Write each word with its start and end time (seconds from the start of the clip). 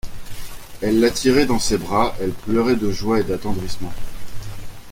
Elle 0.81 0.99
l’attirait, 0.99 1.45
dans 1.45 1.59
ses 1.59 1.77
bras… 1.77 2.15
elle 2.19 2.31
pleurait 2.31 2.75
de 2.75 2.89
joie 2.89 3.19
et 3.19 3.23
d’attendrissement. 3.23 3.93